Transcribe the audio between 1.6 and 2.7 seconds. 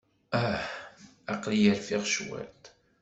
rfiɣ cwiṭ!